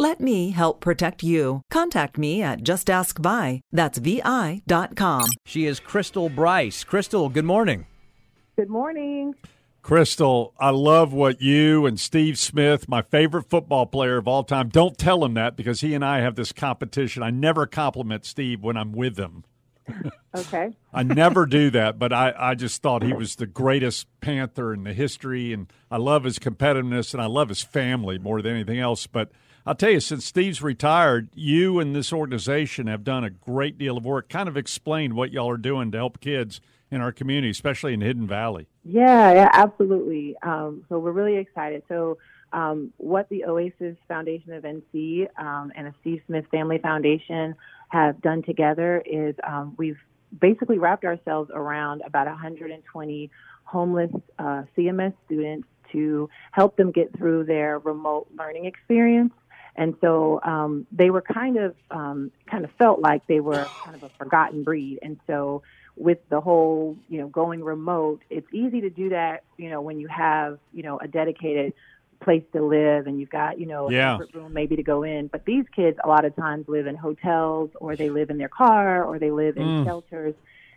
Let 0.00 0.18
me 0.18 0.48
help 0.48 0.80
protect 0.80 1.22
you. 1.22 1.60
Contact 1.70 2.16
me 2.16 2.40
at 2.42 2.62
justaskvi. 2.62 3.60
That's 3.70 3.98
vi.com. 3.98 5.28
She 5.44 5.66
is 5.66 5.78
Crystal 5.78 6.30
Bryce. 6.30 6.84
Crystal, 6.84 7.28
good 7.28 7.44
morning. 7.44 7.84
Good 8.56 8.70
morning. 8.70 9.34
Crystal, 9.82 10.54
I 10.58 10.70
love 10.70 11.12
what 11.12 11.42
you 11.42 11.84
and 11.84 12.00
Steve 12.00 12.38
Smith, 12.38 12.88
my 12.88 13.02
favorite 13.02 13.50
football 13.50 13.84
player 13.84 14.16
of 14.16 14.26
all 14.26 14.42
time, 14.42 14.70
don't 14.70 14.96
tell 14.96 15.22
him 15.22 15.34
that 15.34 15.54
because 15.54 15.82
he 15.82 15.92
and 15.92 16.02
I 16.02 16.20
have 16.20 16.34
this 16.34 16.50
competition. 16.54 17.22
I 17.22 17.28
never 17.28 17.66
compliment 17.66 18.24
Steve 18.24 18.62
when 18.62 18.78
I'm 18.78 18.92
with 18.92 19.18
him. 19.18 19.44
Okay. 20.32 20.70
I 20.94 21.02
never 21.02 21.44
do 21.44 21.70
that, 21.70 21.98
but 21.98 22.12
I, 22.12 22.32
I 22.38 22.54
just 22.54 22.82
thought 22.82 23.02
he 23.02 23.12
was 23.12 23.34
the 23.34 23.48
greatest 23.48 24.06
Panther 24.20 24.72
in 24.72 24.84
the 24.84 24.92
history, 24.92 25.52
and 25.52 25.66
I 25.90 25.96
love 25.96 26.22
his 26.22 26.38
competitiveness 26.38 27.12
and 27.12 27.20
I 27.20 27.26
love 27.26 27.48
his 27.48 27.62
family 27.62 28.16
more 28.16 28.40
than 28.40 28.54
anything 28.54 28.78
else. 28.78 29.08
But 29.08 29.32
I'll 29.70 29.76
tell 29.76 29.90
you, 29.90 30.00
since 30.00 30.24
Steve's 30.24 30.62
retired, 30.62 31.28
you 31.32 31.78
and 31.78 31.94
this 31.94 32.12
organization 32.12 32.88
have 32.88 33.04
done 33.04 33.22
a 33.22 33.30
great 33.30 33.78
deal 33.78 33.96
of 33.96 34.04
work. 34.04 34.28
Kind 34.28 34.48
of 34.48 34.56
explain 34.56 35.14
what 35.14 35.30
y'all 35.30 35.48
are 35.48 35.56
doing 35.56 35.92
to 35.92 35.98
help 35.98 36.18
kids 36.18 36.60
in 36.90 37.00
our 37.00 37.12
community, 37.12 37.50
especially 37.50 37.94
in 37.94 38.00
Hidden 38.00 38.26
Valley. 38.26 38.66
Yeah, 38.82 39.32
yeah, 39.32 39.48
absolutely. 39.52 40.34
Um, 40.42 40.84
so 40.88 40.98
we're 40.98 41.12
really 41.12 41.36
excited. 41.36 41.84
So 41.88 42.18
um, 42.52 42.92
what 42.96 43.28
the 43.28 43.44
Oasis 43.44 43.94
Foundation 44.08 44.54
of 44.54 44.64
NC 44.64 45.28
um, 45.38 45.70
and 45.76 45.86
the 45.86 45.94
Steve 46.00 46.20
Smith 46.26 46.46
Family 46.50 46.78
Foundation 46.78 47.54
have 47.90 48.20
done 48.22 48.42
together 48.42 49.00
is 49.06 49.36
um, 49.46 49.76
we've 49.78 50.00
basically 50.40 50.78
wrapped 50.78 51.04
ourselves 51.04 51.48
around 51.54 52.02
about 52.04 52.26
120 52.26 53.30
homeless 53.62 54.10
uh, 54.36 54.64
CMS 54.76 55.14
students 55.26 55.68
to 55.92 56.28
help 56.50 56.76
them 56.76 56.90
get 56.90 57.16
through 57.16 57.44
their 57.44 57.78
remote 57.78 58.26
learning 58.36 58.64
experience. 58.64 59.32
And 59.76 59.94
so 60.00 60.40
um, 60.42 60.86
they 60.92 61.10
were 61.10 61.22
kind 61.22 61.56
of 61.56 61.74
um, 61.90 62.30
kind 62.50 62.64
of 62.64 62.70
felt 62.78 63.00
like 63.00 63.26
they 63.26 63.40
were 63.40 63.70
kind 63.82 63.96
of 63.96 64.02
a 64.02 64.10
forgotten 64.18 64.62
breed. 64.64 64.98
And 65.02 65.18
so 65.26 65.62
with 65.96 66.18
the 66.30 66.40
whole 66.40 66.96
you 67.08 67.18
know 67.20 67.28
going 67.28 67.62
remote, 67.62 68.22
it's 68.30 68.46
easy 68.52 68.80
to 68.82 68.90
do 68.90 69.10
that 69.10 69.44
you 69.56 69.70
know 69.70 69.80
when 69.80 69.98
you 69.98 70.08
have 70.08 70.58
you 70.72 70.82
know 70.82 70.98
a 70.98 71.08
dedicated 71.08 71.72
place 72.22 72.44
to 72.52 72.62
live 72.62 73.06
and 73.06 73.18
you've 73.18 73.30
got 73.30 73.58
you 73.58 73.66
know 73.66 73.88
a 73.88 73.92
Yeah. 73.92 74.12
separate 74.12 74.34
room 74.34 74.52
maybe 74.52 74.76
to 74.76 74.82
go 74.82 75.02
in. 75.04 75.28
But 75.28 75.44
these 75.46 75.64
kids 75.74 75.98
a 76.04 76.08
lot 76.08 76.24
of 76.24 76.34
times 76.36 76.66
live 76.68 76.86
in 76.86 76.96
hotels 76.96 77.70
or 77.80 77.96
they 77.96 78.10
live 78.10 78.30
in 78.30 78.38
their 78.38 78.48
car 78.50 79.04
or 79.04 79.18
they 79.18 79.30
live 79.30 79.56
in 79.56 79.64
Mm. 79.64 79.84
shelters. 79.84 80.34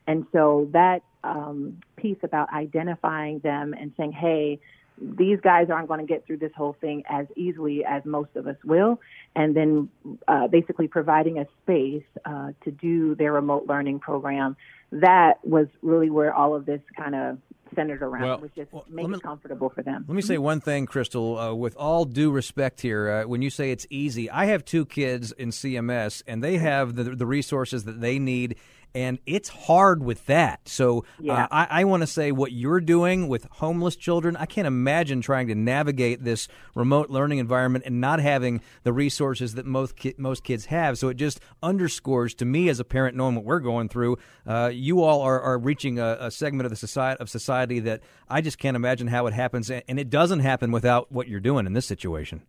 And 0.07 0.25
so 0.31 0.69
that 0.73 1.01
um, 1.23 1.79
piece 1.97 2.17
about 2.23 2.51
identifying 2.53 3.39
them 3.39 3.73
and 3.73 3.93
saying, 3.97 4.11
hey, 4.11 4.59
these 5.01 5.39
guys 5.41 5.69
aren't 5.69 5.87
going 5.87 5.99
to 5.99 6.05
get 6.05 6.25
through 6.25 6.37
this 6.37 6.51
whole 6.55 6.75
thing 6.79 7.03
as 7.09 7.25
easily 7.35 7.83
as 7.85 8.03
most 8.05 8.35
of 8.35 8.47
us 8.47 8.57
will. 8.63 8.99
And 9.35 9.55
then 9.55 9.89
uh, 10.27 10.47
basically 10.47 10.87
providing 10.87 11.39
a 11.39 11.45
space 11.63 12.03
uh, 12.25 12.51
to 12.63 12.71
do 12.71 13.15
their 13.15 13.33
remote 13.33 13.65
learning 13.67 13.99
program. 13.99 14.55
That 14.91 15.43
was 15.43 15.67
really 15.81 16.09
where 16.09 16.33
all 16.33 16.55
of 16.55 16.65
this 16.65 16.81
kind 16.95 17.15
of 17.15 17.39
centered 17.75 18.01
around, 18.01 18.21
Well, 18.21 18.39
was 18.39 18.51
just 18.55 18.71
well, 18.71 18.85
make 18.89 19.07
me- 19.07 19.15
it 19.15 19.23
comfortable 19.23 19.69
for 19.69 19.81
them. 19.81 20.05
Let 20.07 20.15
me 20.15 20.21
say 20.21 20.37
one 20.37 20.61
thing, 20.61 20.85
Crystal. 20.85 21.37
Uh, 21.37 21.53
with 21.53 21.75
all 21.75 22.05
due 22.05 22.31
respect 22.31 22.81
here, 22.81 23.09
uh, 23.09 23.23
when 23.27 23.41
you 23.41 23.49
say 23.49 23.71
it's 23.71 23.87
easy, 23.89 24.29
I 24.29 24.45
have 24.45 24.63
two 24.63 24.85
kids 24.85 25.31
in 25.31 25.49
CMS, 25.49 26.21
and 26.27 26.43
they 26.43 26.57
have 26.57 26.95
the, 26.95 27.03
the 27.03 27.25
resources 27.25 27.85
that 27.85 28.01
they 28.01 28.19
need, 28.19 28.57
and 28.95 29.19
it's 29.25 29.49
hard 29.49 30.03
with 30.03 30.25
that. 30.27 30.67
So 30.67 31.05
Yeah. 31.19 31.43
uh, 31.43 31.47
I, 31.51 31.67
I 31.81 31.83
want 31.85 32.01
to 32.01 32.07
say 32.07 32.31
what 32.31 32.51
you're 32.51 32.79
doing 32.79 33.27
with 33.27 33.47
homeless 33.51 33.95
children. 33.95 34.35
I 34.35 34.45
can't 34.45 34.67
imagine 34.67 35.21
trying 35.21 35.47
to 35.47 35.55
navigate 35.55 36.23
this 36.23 36.47
remote 36.75 37.09
learning 37.09 37.39
environment 37.39 37.85
and 37.87 37.99
not 37.99 38.19
having 38.19 38.61
the 38.83 38.93
resources 38.93 39.55
that 39.55 39.65
most 39.65 39.95
ki- 39.95 40.15
most 40.17 40.43
kids 40.43 40.65
have. 40.65 40.97
So 40.97 41.09
it 41.09 41.17
just 41.17 41.39
underscores 41.61 42.33
to 42.35 42.45
me 42.45 42.69
as 42.69 42.79
a 42.79 42.83
parent, 42.83 43.15
knowing 43.17 43.35
what 43.35 43.45
we're 43.45 43.59
going 43.59 43.89
through. 43.89 44.17
Uh, 44.45 44.69
you 44.73 45.01
all 45.01 45.21
are, 45.21 45.41
are 45.41 45.57
reaching 45.57 45.97
a, 45.99 46.17
a 46.19 46.31
segment 46.31 46.65
of 46.65 46.69
the 46.69 46.75
society 46.75 47.19
of 47.21 47.29
society 47.29 47.79
that 47.79 48.01
I 48.29 48.41
just 48.41 48.57
can't 48.57 48.75
imagine 48.75 49.07
how 49.07 49.25
it 49.27 49.33
happens, 49.33 49.69
and 49.69 49.81
and 49.87 49.99
it 49.99 50.09
doesn't 50.09 50.39
happen 50.41 50.71
without 50.71 51.11
what 51.11 51.27
you're 51.27 51.39
doing 51.39 51.65
in 51.65 51.73
this 51.73 51.85
situation. 51.85 52.43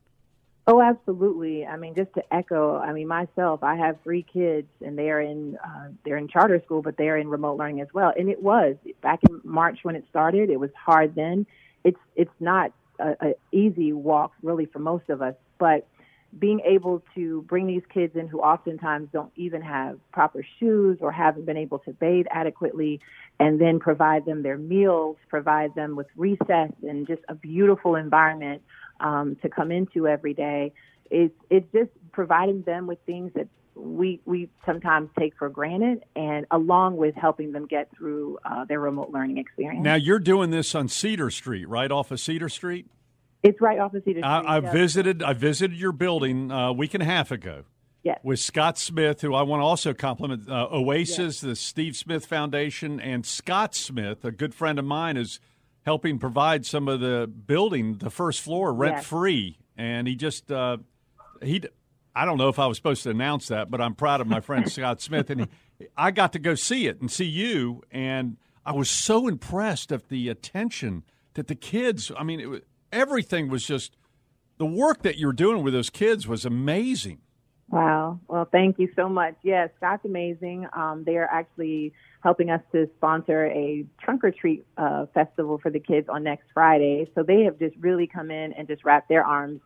Oh, 0.66 0.80
absolutely. 0.80 1.66
I 1.66 1.76
mean, 1.76 1.94
just 1.94 2.12
to 2.14 2.22
echo, 2.34 2.78
I 2.78 2.92
mean, 2.94 3.06
myself, 3.06 3.62
I 3.62 3.76
have 3.76 3.98
three 4.02 4.22
kids, 4.22 4.68
and 4.80 4.96
they're 4.96 5.20
in 5.20 5.58
uh, 5.62 5.88
they're 6.04 6.16
in 6.16 6.26
charter 6.26 6.60
school, 6.64 6.80
but 6.80 6.96
they're 6.96 7.18
in 7.18 7.28
remote 7.28 7.58
learning 7.58 7.82
as 7.82 7.88
well. 7.92 8.12
And 8.16 8.30
it 8.30 8.42
was 8.42 8.76
back 9.02 9.20
in 9.28 9.40
March 9.44 9.80
when 9.82 9.94
it 9.94 10.04
started. 10.08 10.48
It 10.48 10.58
was 10.58 10.70
hard 10.74 11.14
then. 11.14 11.46
It's 11.84 11.98
it's 12.16 12.32
not 12.40 12.72
a, 12.98 13.10
a 13.20 13.34
easy 13.52 13.92
walk 13.92 14.32
really 14.42 14.64
for 14.64 14.78
most 14.78 15.10
of 15.10 15.20
us, 15.20 15.34
but 15.58 15.86
being 16.38 16.60
able 16.66 17.02
to 17.14 17.42
bring 17.42 17.66
these 17.66 17.82
kids 17.92 18.16
in 18.16 18.26
who 18.26 18.40
oftentimes 18.40 19.08
don't 19.12 19.30
even 19.36 19.60
have 19.62 19.98
proper 20.12 20.44
shoes 20.58 20.98
or 21.00 21.12
haven't 21.12 21.44
been 21.44 21.56
able 21.58 21.78
to 21.80 21.92
bathe 21.92 22.26
adequately 22.30 23.00
and 23.38 23.60
then 23.60 23.78
provide 23.78 24.24
them 24.24 24.42
their 24.42 24.58
meals, 24.58 25.16
provide 25.28 25.74
them 25.74 25.94
with 25.94 26.06
recess 26.16 26.72
and 26.82 27.06
just 27.06 27.22
a 27.28 27.34
beautiful 27.34 27.94
environment 27.94 28.62
um, 29.00 29.36
to 29.42 29.48
come 29.48 29.70
into 29.70 30.06
every 30.06 30.34
day. 30.34 30.72
It's, 31.10 31.34
it's 31.50 31.70
just 31.72 31.90
providing 32.12 32.62
them 32.62 32.86
with 32.86 32.98
things 33.06 33.32
that 33.34 33.48
we, 33.74 34.20
we 34.24 34.48
sometimes 34.64 35.10
take 35.18 35.36
for 35.36 35.48
granted 35.48 36.04
and 36.14 36.46
along 36.50 36.96
with 36.96 37.14
helping 37.14 37.52
them 37.52 37.66
get 37.66 37.90
through 37.96 38.38
uh, 38.44 38.64
their 38.64 38.80
remote 38.80 39.10
learning 39.10 39.38
experience. 39.38 39.84
Now, 39.84 39.96
you're 39.96 40.20
doing 40.20 40.50
this 40.50 40.74
on 40.74 40.88
Cedar 40.88 41.30
Street, 41.30 41.68
right 41.68 41.90
off 41.90 42.10
of 42.10 42.20
Cedar 42.20 42.48
Street? 42.48 42.86
it's 43.44 43.60
right 43.60 43.78
off 43.78 43.94
of 43.94 44.02
Cedar 44.04 44.20
Street. 44.20 44.24
I, 44.24 44.40
I 44.40 44.60
yeah. 44.60 44.72
visited. 44.72 45.22
I 45.22 45.34
visited 45.34 45.78
your 45.78 45.92
building 45.92 46.50
uh, 46.50 46.68
a 46.68 46.72
week 46.72 46.94
and 46.94 47.02
a 47.02 47.06
half 47.06 47.30
ago. 47.30 47.64
Yes. 48.02 48.18
With 48.22 48.38
Scott 48.38 48.76
Smith, 48.76 49.22
who 49.22 49.32
I 49.34 49.42
want 49.42 49.60
to 49.60 49.64
also 49.64 49.94
compliment, 49.94 50.50
uh, 50.50 50.68
Oasis, 50.70 51.40
the 51.40 51.56
Steve 51.56 51.96
Smith 51.96 52.26
Foundation, 52.26 53.00
and 53.00 53.24
Scott 53.24 53.74
Smith, 53.74 54.26
a 54.26 54.30
good 54.30 54.54
friend 54.54 54.78
of 54.78 54.84
mine, 54.84 55.16
is 55.16 55.40
helping 55.84 56.18
provide 56.18 56.66
some 56.66 56.88
of 56.88 57.00
the 57.00 57.26
building, 57.26 57.98
the 57.98 58.10
first 58.10 58.40
floor, 58.40 58.72
rent 58.72 59.04
free. 59.04 59.58
And 59.76 60.08
he 60.08 60.16
just 60.16 60.50
uh, 60.50 60.78
he. 61.42 61.62
I 62.16 62.24
don't 62.24 62.38
know 62.38 62.48
if 62.48 62.60
I 62.60 62.66
was 62.66 62.76
supposed 62.76 63.02
to 63.04 63.10
announce 63.10 63.48
that, 63.48 63.70
but 63.70 63.80
I'm 63.80 63.94
proud 63.94 64.20
of 64.20 64.28
my 64.28 64.40
friend 64.40 64.70
Scott 64.72 65.00
Smith, 65.00 65.30
and 65.30 65.42
he, 65.78 65.86
I 65.96 66.12
got 66.12 66.32
to 66.34 66.38
go 66.38 66.54
see 66.54 66.86
it 66.86 67.00
and 67.00 67.10
see 67.10 67.24
you, 67.24 67.82
and 67.90 68.36
I 68.64 68.72
was 68.72 68.88
so 68.88 69.26
impressed 69.26 69.90
at 69.90 70.08
the 70.08 70.28
attention 70.28 71.02
that 71.34 71.48
the 71.48 71.56
kids. 71.56 72.12
I 72.16 72.22
mean, 72.22 72.40
it, 72.40 72.64
everything 72.92 73.48
was 73.48 73.66
just 73.66 73.96
the 74.58 74.66
work 74.66 75.02
that 75.02 75.18
you're 75.18 75.32
doing 75.32 75.62
with 75.62 75.74
those 75.74 75.90
kids 75.90 76.28
was 76.28 76.44
amazing. 76.44 77.18
Wow. 77.70 78.20
Well, 78.28 78.44
thank 78.50 78.78
you 78.78 78.88
so 78.94 79.08
much. 79.08 79.34
Yes, 79.42 79.70
Scott's 79.78 80.04
amazing. 80.04 80.66
Um, 80.72 81.02
they 81.04 81.16
are 81.16 81.26
actually 81.26 81.92
helping 82.22 82.50
us 82.50 82.60
to 82.72 82.88
sponsor 82.96 83.46
a 83.46 83.84
trunk 84.02 84.22
or 84.22 84.30
treat 84.30 84.64
uh, 84.76 85.06
festival 85.14 85.58
for 85.58 85.70
the 85.70 85.80
kids 85.80 86.08
on 86.08 86.22
next 86.22 86.44
Friday. 86.52 87.10
So 87.14 87.22
they 87.22 87.42
have 87.42 87.58
just 87.58 87.74
really 87.80 88.06
come 88.06 88.30
in 88.30 88.52
and 88.52 88.68
just 88.68 88.84
wrapped 88.84 89.08
their 89.08 89.24
arms 89.24 89.60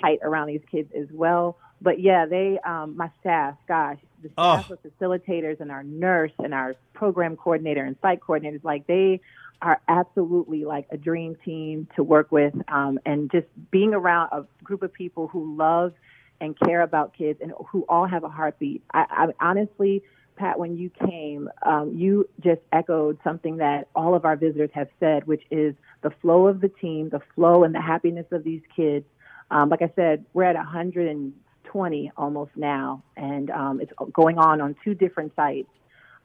tight 0.00 0.18
around 0.22 0.48
these 0.48 0.60
kids 0.70 0.90
as 0.94 1.06
well. 1.10 1.56
but 1.80 2.00
yeah, 2.00 2.26
they 2.26 2.58
um, 2.64 2.96
my 2.96 3.10
staff, 3.20 3.54
gosh, 3.68 3.98
the 4.22 4.28
staff 4.30 4.70
oh. 4.70 4.76
facilitators 4.84 5.60
and 5.60 5.70
our 5.70 5.84
nurse 5.84 6.32
and 6.38 6.54
our 6.54 6.74
program 6.94 7.36
coordinator 7.36 7.84
and 7.84 7.96
site 8.00 8.20
coordinators, 8.20 8.64
like 8.64 8.86
they 8.86 9.20
are 9.62 9.80
absolutely 9.88 10.64
like 10.64 10.86
a 10.90 10.96
dream 10.96 11.36
team 11.44 11.88
to 11.96 12.02
work 12.02 12.30
with, 12.30 12.54
um, 12.68 12.98
and 13.06 13.30
just 13.30 13.46
being 13.70 13.94
around 13.94 14.28
a 14.32 14.44
group 14.62 14.82
of 14.82 14.92
people 14.92 15.28
who 15.28 15.56
love 15.56 15.92
and 16.40 16.58
care 16.58 16.82
about 16.82 17.14
kids 17.16 17.40
and 17.42 17.52
who 17.70 17.84
all 17.88 18.06
have 18.06 18.24
a 18.24 18.28
heartbeat. 18.28 18.82
I, 18.92 19.32
I 19.40 19.44
honestly, 19.44 20.02
Pat, 20.36 20.58
when 20.58 20.76
you 20.76 20.90
came, 20.90 21.48
um, 21.62 21.94
you 21.96 22.28
just 22.40 22.60
echoed 22.72 23.18
something 23.24 23.56
that 23.58 23.88
all 23.94 24.14
of 24.14 24.24
our 24.24 24.36
visitors 24.36 24.70
have 24.74 24.88
said, 25.00 25.26
which 25.26 25.42
is 25.50 25.74
the 26.02 26.10
flow 26.22 26.46
of 26.46 26.60
the 26.60 26.68
team, 26.68 27.08
the 27.08 27.22
flow 27.34 27.64
and 27.64 27.74
the 27.74 27.80
happiness 27.80 28.26
of 28.30 28.44
these 28.44 28.62
kids. 28.74 29.06
Um, 29.50 29.68
like 29.68 29.82
I 29.82 29.90
said, 29.96 30.24
we're 30.34 30.44
at 30.44 30.56
120 30.56 32.12
almost 32.16 32.50
now, 32.56 33.02
and 33.16 33.50
um, 33.50 33.80
it's 33.80 33.92
going 34.12 34.38
on 34.38 34.60
on 34.60 34.76
two 34.84 34.94
different 34.94 35.34
sites. 35.36 35.68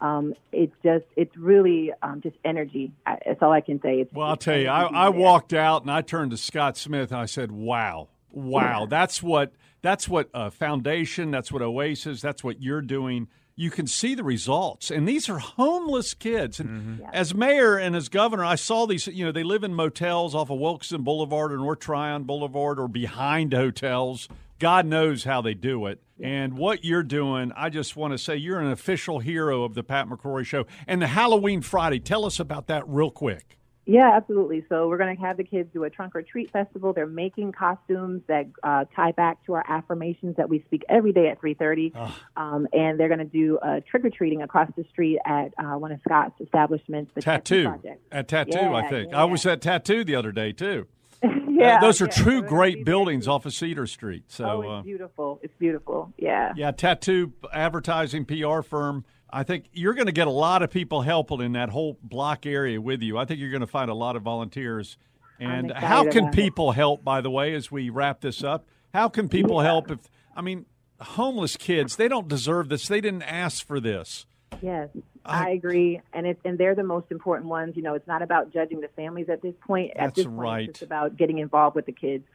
Um, 0.02 0.34
it's 0.52 0.74
just, 0.84 1.06
it's 1.16 1.36
really 1.38 1.92
um, 2.02 2.22
just 2.22 2.36
energy. 2.44 2.92
That's 3.06 3.42
all 3.42 3.52
I 3.52 3.62
can 3.62 3.80
say. 3.82 4.02
It's, 4.02 4.12
well, 4.12 4.28
I'll 4.28 4.36
tell 4.36 4.58
you, 4.58 4.68
I, 4.68 4.84
I 4.86 5.10
walked 5.10 5.54
out 5.54 5.84
and 5.84 5.92
I 5.92 6.02
turned 6.02 6.32
to 6.32 6.38
Scott 6.38 6.76
Smith 6.76 7.12
and 7.12 7.20
I 7.20 7.28
said, 7.28 7.52
"Wow, 7.52 8.10
wow, 8.32 8.88
that's 8.88 9.22
what 9.22 9.54
that's 9.82 10.08
what 10.08 10.30
a 10.34 10.52
foundation, 10.52 11.32
that's 11.32 11.52
what 11.52 11.62
Oasis, 11.62 12.22
that's 12.22 12.44
what 12.44 12.62
you're 12.62 12.82
doing." 12.82 13.28
you 13.56 13.70
can 13.70 13.86
see 13.86 14.16
the 14.16 14.24
results. 14.24 14.90
And 14.90 15.08
these 15.08 15.30
are 15.30 15.38
homeless 15.38 16.14
kids. 16.14 16.60
And 16.60 16.70
mm-hmm. 16.70 17.06
as 17.14 17.36
mayor 17.36 17.78
and 17.78 17.96
as 17.96 18.10
governor, 18.10 18.44
I 18.44 18.56
saw 18.56 18.88
these, 18.88 19.08
you 19.08 19.26
know, 19.26 19.32
they 19.32 19.44
live 19.44 19.64
in 19.64 19.74
motels 19.74 20.34
off 20.34 20.50
of 20.50 20.60
Wilkinson 20.60 21.04
Boulevard 21.04 21.54
or 21.54 21.58
North 21.58 21.80
Tryon 21.80 22.24
Boulevard 22.24 22.80
or 22.80 22.88
behind 22.88 23.54
hotels. 23.54 24.28
God 24.58 24.86
knows 24.86 25.26
how 25.26 25.42
they 25.42 25.54
do 25.54 25.86
it. 25.86 26.02
And 26.22 26.58
what 26.58 26.84
you're 26.84 27.04
doing, 27.04 27.52
I 27.56 27.70
just 27.70 27.96
want 27.96 28.14
to 28.14 28.18
say 28.18 28.36
you're 28.36 28.60
an 28.60 28.72
official 28.72 29.20
hero 29.20 29.64
of 29.64 29.74
the 29.74 29.84
Pat 29.84 30.08
McCrory 30.08 30.46
Show. 30.46 30.66
And 30.88 31.02
the 31.02 31.08
Halloween 31.08 31.62
Friday, 31.62 32.00
tell 32.00 32.26
us 32.26 32.40
about 32.40 32.68
that 32.68 32.88
real 32.88 33.12
quick. 33.12 33.58
Yeah, 33.92 34.12
absolutely. 34.16 34.64
So 34.70 34.88
we're 34.88 34.98
going 34.98 35.14
to 35.18 35.22
have 35.22 35.36
the 35.36 35.44
kids 35.44 35.70
do 35.74 35.84
a 35.84 35.90
trunk 35.90 36.16
or 36.16 36.22
treat 36.22 36.50
festival. 36.50 36.94
They're 36.94 37.06
making 37.06 37.52
costumes 37.52 38.22
that 38.28 38.48
uh, 38.64 38.86
tie 38.96 39.12
back 39.12 39.46
to 39.48 39.54
our 39.56 39.66
affirmations 39.68 40.38
that 40.38 40.48
we 40.48 40.62
speak 40.62 40.84
every 40.88 41.12
day 41.12 41.28
at 41.28 41.42
3:30, 41.42 41.92
oh. 41.96 42.16
um, 42.38 42.68
and 42.72 42.98
they're 42.98 43.10
going 43.10 43.20
to 43.20 43.26
do 43.26 43.60
a 43.62 43.82
trick 43.82 44.06
or 44.06 44.10
treating 44.10 44.44
across 44.44 44.70
the 44.78 44.86
street 44.86 45.20
at 45.26 45.54
uh, 45.58 45.78
one 45.78 45.92
of 45.92 46.00
Scott's 46.08 46.40
establishments, 46.40 47.12
the 47.16 47.22
Tattoo, 47.22 47.64
Tattoo 47.66 47.96
at 48.14 48.30
Tattoo. 48.30 48.52
Yeah, 48.54 48.74
I 48.74 48.90
think 48.90 49.12
yeah. 49.12 49.22
I 49.22 49.26
was 49.26 49.46
at 49.46 49.62
Tattoo 49.62 50.06
the 50.06 50.16
other 50.16 50.32
day 50.32 50.54
too. 50.54 50.88
yeah, 51.50 51.78
uh, 51.78 51.82
those 51.82 52.02
are 52.02 52.06
yeah, 52.06 52.12
true 52.12 52.42
great 52.42 52.86
buildings 52.86 53.28
off 53.28 53.46
of 53.46 53.54
Cedar 53.54 53.88
Street. 53.88 54.24
So 54.28 54.46
oh, 54.46 54.62
it's 54.62 54.70
uh, 54.70 54.82
beautiful. 54.84 55.40
It's 55.44 55.54
beautiful. 55.60 56.14
Yeah. 56.18 56.54
Yeah, 56.56 56.72
Tattoo 56.72 57.34
advertising 57.54 58.24
PR 58.24 58.62
firm 58.62 59.04
I 59.34 59.44
think 59.44 59.66
you're 59.72 59.94
going 59.94 60.08
to 60.08 60.12
get 60.12 60.28
a 60.28 60.32
lot 60.32 60.62
of 60.62 60.70
people 60.70 61.02
helping 61.02 61.42
in 61.42 61.54
that 61.54 61.70
whole 61.70 61.98
block 62.04 62.46
area 62.46 62.82
with 62.82 63.02
you. 63.02 63.18
I 63.18 63.26
think 63.26 63.40
you're 63.40 63.52
going 63.52 63.62
to 63.62 63.68
find 63.68 63.90
a 63.90 63.96
lot 63.96 64.16
of 64.16 64.24
volunteers. 64.24 64.98
And 65.40 65.72
how 65.72 66.10
can 66.10 66.32
people 66.32 66.72
help, 66.72 67.04
by 67.04 67.22
the 67.22 67.32
way, 67.32 67.54
as 67.56 67.72
we 67.72 67.90
wrap 67.90 68.22
this 68.22 68.44
up? 68.44 68.68
How 68.94 69.10
can 69.10 69.30
people 69.30 69.58
yeah. 69.58 69.70
help 69.70 69.90
if, 69.90 70.00
I 70.36 70.42
mean, 70.42 70.66
homeless 71.00 71.58
kids, 71.58 71.96
they 71.96 72.08
don't 72.08 72.28
deserve 72.28 72.70
this. 72.70 72.88
They 72.88 73.02
didn't 73.02 73.24
ask 73.24 73.66
for 73.66 73.80
this. 73.80 74.26
Yes, 74.62 74.90
I, 75.26 75.48
I 75.48 75.50
agree, 75.52 76.02
and 76.14 76.28
it's 76.28 76.40
and 76.44 76.58
they're 76.58 76.76
the 76.76 76.84
most 76.84 77.08
important 77.10 77.50
ones. 77.50 77.76
You 77.76 77.82
know, 77.82 77.96
it's 77.96 78.08
not 78.08 78.22
about 78.22 78.52
judging 78.54 78.82
the 78.82 78.90
families 78.90 79.30
at 79.30 79.42
this 79.42 79.56
point. 79.66 79.94
That's 79.96 80.08
at 80.10 80.16
this 80.16 80.26
point, 80.26 80.38
right. 80.38 80.70
It's 80.70 80.82
about 80.82 81.18
getting 81.18 81.40
involved 81.40 81.76
with 81.76 81.86
the 81.86 81.94
kids. 81.94 82.26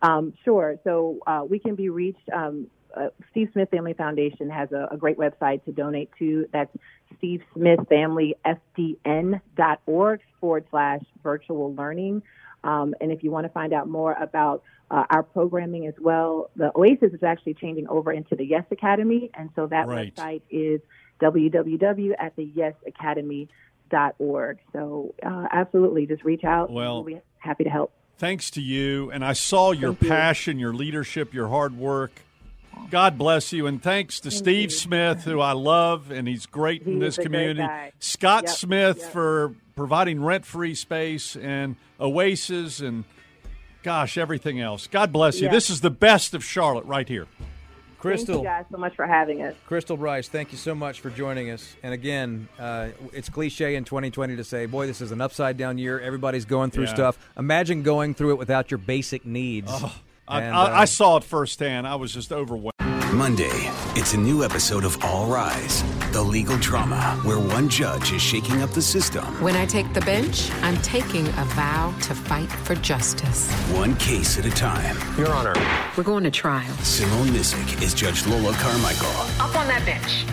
Um, 0.00 0.32
sure. 0.44 0.76
So 0.84 1.18
uh, 1.26 1.42
we 1.48 1.58
can 1.58 1.74
be 1.74 1.88
reached. 1.88 2.28
Um, 2.32 2.68
uh, 2.96 3.08
Steve 3.30 3.48
Smith 3.52 3.70
Family 3.70 3.92
Foundation 3.94 4.50
has 4.50 4.70
a, 4.72 4.88
a, 4.90 4.96
great 4.96 5.18
website 5.18 5.64
to 5.64 5.72
donate 5.72 6.10
to. 6.18 6.46
That's 6.52 6.70
Steve 7.18 7.42
Smith 7.54 7.80
Family 7.88 8.34
forward 10.40 10.64
slash 10.70 11.02
virtual 11.22 11.74
learning. 11.74 12.22
Um, 12.62 12.94
and 13.00 13.12
if 13.12 13.22
you 13.22 13.30
want 13.30 13.46
to 13.46 13.52
find 13.52 13.72
out 13.72 13.88
more 13.88 14.14
about 14.14 14.62
uh, 14.90 15.04
our 15.10 15.22
programming 15.22 15.86
as 15.86 15.94
well, 16.00 16.50
the 16.56 16.70
Oasis 16.76 17.12
is 17.12 17.22
actually 17.22 17.54
changing 17.54 17.88
over 17.88 18.12
into 18.12 18.36
the 18.36 18.44
Yes 18.44 18.64
Academy. 18.70 19.30
And 19.34 19.50
so 19.54 19.66
that 19.66 19.86
right. 19.86 20.14
website 20.14 20.42
is 20.50 20.80
www 21.20 22.12
at 22.18 22.36
the 22.36 22.44
Yes 22.54 22.74
Academy.org. 22.86 24.58
So 24.72 25.14
uh, 25.24 25.46
absolutely, 25.52 26.06
just 26.06 26.24
reach 26.24 26.44
out. 26.44 26.70
Well, 26.70 27.04
we'll 27.04 27.16
be 27.16 27.20
happy 27.38 27.64
to 27.64 27.70
help. 27.70 27.92
Thanks 28.16 28.50
to 28.52 28.62
you. 28.62 29.10
And 29.10 29.24
I 29.24 29.32
saw 29.32 29.72
your 29.72 29.94
Thank 29.94 30.10
passion, 30.10 30.58
you. 30.58 30.66
your 30.66 30.74
leadership, 30.74 31.34
your 31.34 31.48
hard 31.48 31.76
work. 31.76 32.23
God 32.90 33.18
bless 33.18 33.52
you, 33.52 33.66
and 33.66 33.82
thanks 33.82 34.20
to 34.20 34.30
Thank 34.30 34.38
Steve 34.38 34.70
you. 34.70 34.76
Smith, 34.76 35.24
who 35.24 35.40
I 35.40 35.52
love, 35.52 36.10
and 36.10 36.28
he's 36.28 36.46
great 36.46 36.82
he 36.82 36.92
in 36.92 36.98
this 36.98 37.16
community. 37.16 37.66
Scott 37.98 38.44
yep. 38.44 38.52
Smith 38.54 38.98
yep. 39.00 39.12
for 39.12 39.54
providing 39.74 40.22
rent-free 40.22 40.74
space 40.74 41.36
and 41.36 41.76
Oasis, 42.00 42.80
and 42.80 43.04
gosh, 43.82 44.16
everything 44.16 44.60
else. 44.60 44.86
God 44.86 45.12
bless 45.12 45.36
you. 45.36 45.44
Yep. 45.44 45.52
This 45.52 45.70
is 45.70 45.80
the 45.80 45.90
best 45.90 46.34
of 46.34 46.44
Charlotte 46.44 46.84
right 46.84 47.08
here. 47.08 47.26
Crystal, 47.98 48.34
thank 48.34 48.44
you 48.44 48.50
guys 48.50 48.64
so 48.70 48.76
much 48.76 48.94
for 48.94 49.06
having 49.06 49.40
us. 49.40 49.54
Crystal 49.66 49.96
Bryce, 49.96 50.28
thank 50.28 50.52
you 50.52 50.58
so 50.58 50.74
much 50.74 51.00
for 51.00 51.08
joining 51.08 51.50
us. 51.50 51.74
And 51.82 51.94
again, 51.94 52.48
uh, 52.58 52.88
it's 53.14 53.30
cliche 53.30 53.76
in 53.76 53.84
2020 53.84 54.36
to 54.36 54.44
say, 54.44 54.66
"Boy, 54.66 54.86
this 54.86 55.00
is 55.00 55.10
an 55.10 55.22
upside 55.22 55.56
down 55.56 55.78
year. 55.78 55.98
Everybody's 55.98 56.44
going 56.44 56.70
through 56.70 56.84
yeah. 56.84 56.94
stuff." 56.94 57.30
Imagine 57.38 57.82
going 57.82 58.12
through 58.12 58.32
it 58.32 58.38
without 58.38 58.70
your 58.70 58.76
basic 58.76 59.24
needs. 59.24 59.70
Oh. 59.72 59.94
I, 60.26 60.40
and, 60.40 60.56
I, 60.56 60.62
uh, 60.64 60.80
I 60.80 60.84
saw 60.86 61.16
it 61.18 61.24
firsthand. 61.24 61.86
I 61.86 61.96
was 61.96 62.12
just 62.12 62.32
overwhelmed. 62.32 62.72
Monday, 63.12 63.70
it's 63.94 64.14
a 64.14 64.16
new 64.16 64.42
episode 64.42 64.84
of 64.84 65.02
All 65.04 65.26
Rise, 65.26 65.84
the 66.12 66.22
legal 66.22 66.56
drama 66.58 67.18
where 67.22 67.38
one 67.38 67.68
judge 67.68 68.10
is 68.12 68.20
shaking 68.20 68.60
up 68.62 68.70
the 68.70 68.82
system. 68.82 69.24
When 69.40 69.54
I 69.54 69.66
take 69.66 69.92
the 69.92 70.00
bench, 70.00 70.50
I'm 70.62 70.76
taking 70.78 71.26
a 71.28 71.44
vow 71.54 71.94
to 72.02 72.14
fight 72.14 72.50
for 72.50 72.74
justice. 72.76 73.52
One 73.72 73.94
case 73.96 74.38
at 74.38 74.46
a 74.46 74.50
time. 74.50 74.96
Your 75.16 75.32
Honor. 75.32 75.54
We're 75.96 76.04
going 76.04 76.24
to 76.24 76.30
trial. 76.30 76.74
Simone 76.78 77.28
Missick 77.28 77.82
is 77.82 77.94
Judge 77.94 78.26
Lola 78.26 78.52
Carmichael. 78.54 79.10
Up 79.40 79.54
on 79.56 79.68
that 79.68 79.84
bench. 79.84 80.24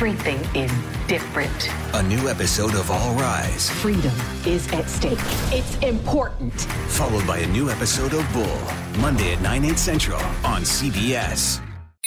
Everything 0.00 0.38
is 0.56 0.72
different. 1.08 1.68
A 1.92 2.02
new 2.02 2.30
episode 2.30 2.74
of 2.74 2.90
All 2.90 3.12
Rise. 3.16 3.68
Freedom 3.68 4.14
is 4.46 4.66
at 4.72 4.88
stake. 4.88 5.18
It's 5.52 5.76
important. 5.80 6.54
Followed 6.88 7.26
by 7.26 7.40
a 7.40 7.46
new 7.48 7.68
episode 7.68 8.14
of 8.14 8.32
Bull, 8.32 8.62
Monday 9.02 9.34
at 9.34 9.42
9, 9.42 9.62
8 9.66 9.78
central 9.78 10.18
on 10.42 10.62
CBS. 10.62 11.60